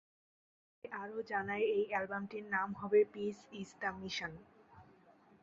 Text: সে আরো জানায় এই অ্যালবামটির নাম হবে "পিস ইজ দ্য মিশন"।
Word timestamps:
সে 0.75 0.87
আরো 0.93 1.17
জানায় 1.29 1.65
এই 1.75 1.85
অ্যালবামটির 1.89 2.45
নাম 2.49 2.69
হবে 2.73 2.99
"পিস 3.13 3.37
ইজ 3.51 3.69
দ্য 3.81 3.89
মিশন"। 3.99 4.31